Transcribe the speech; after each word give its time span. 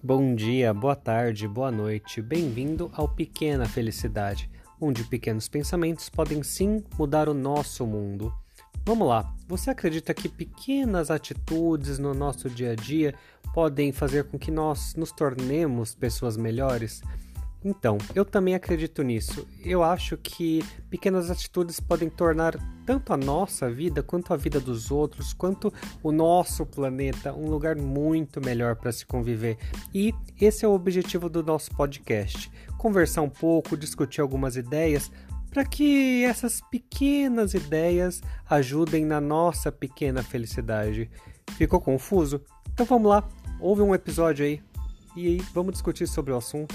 Bom 0.00 0.36
dia, 0.36 0.72
boa 0.72 0.94
tarde, 0.94 1.48
boa 1.48 1.72
noite, 1.72 2.22
bem-vindo 2.22 2.88
ao 2.94 3.08
Pequena 3.08 3.66
Felicidade, 3.66 4.48
onde 4.80 5.02
pequenos 5.02 5.48
pensamentos 5.48 6.08
podem 6.08 6.40
sim 6.44 6.84
mudar 6.96 7.28
o 7.28 7.34
nosso 7.34 7.84
mundo. 7.84 8.32
Vamos 8.86 9.08
lá, 9.08 9.34
você 9.48 9.70
acredita 9.70 10.14
que 10.14 10.28
pequenas 10.28 11.10
atitudes 11.10 11.98
no 11.98 12.14
nosso 12.14 12.48
dia 12.48 12.72
a 12.72 12.74
dia 12.76 13.12
podem 13.52 13.90
fazer 13.90 14.22
com 14.28 14.38
que 14.38 14.52
nós 14.52 14.94
nos 14.94 15.10
tornemos 15.10 15.96
pessoas 15.96 16.36
melhores? 16.36 17.02
Então, 17.64 17.98
eu 18.14 18.24
também 18.24 18.54
acredito 18.54 19.02
nisso. 19.02 19.46
Eu 19.64 19.82
acho 19.82 20.16
que 20.16 20.64
pequenas 20.88 21.30
atitudes 21.30 21.80
podem 21.80 22.08
tornar 22.08 22.56
tanto 22.86 23.12
a 23.12 23.16
nossa 23.16 23.68
vida, 23.68 24.02
quanto 24.02 24.32
a 24.32 24.36
vida 24.36 24.60
dos 24.60 24.90
outros, 24.90 25.32
quanto 25.32 25.72
o 26.02 26.12
nosso 26.12 26.64
planeta 26.64 27.34
um 27.34 27.50
lugar 27.50 27.76
muito 27.76 28.40
melhor 28.40 28.76
para 28.76 28.92
se 28.92 29.04
conviver. 29.04 29.58
E 29.92 30.14
esse 30.40 30.64
é 30.64 30.68
o 30.68 30.72
objetivo 30.72 31.28
do 31.28 31.42
nosso 31.42 31.74
podcast: 31.74 32.50
conversar 32.78 33.22
um 33.22 33.30
pouco, 33.30 33.76
discutir 33.76 34.20
algumas 34.20 34.56
ideias 34.56 35.10
para 35.50 35.64
que 35.64 36.24
essas 36.24 36.60
pequenas 36.70 37.54
ideias 37.54 38.22
ajudem 38.48 39.04
na 39.04 39.20
nossa 39.20 39.72
pequena 39.72 40.22
felicidade. 40.22 41.10
Ficou 41.56 41.80
confuso? 41.80 42.40
Então 42.72 42.86
vamos 42.86 43.08
lá, 43.08 43.26
ouve 43.58 43.82
um 43.82 43.94
episódio 43.94 44.44
aí 44.44 44.62
e 45.16 45.42
vamos 45.52 45.72
discutir 45.72 46.06
sobre 46.06 46.32
o 46.32 46.36
assunto. 46.36 46.74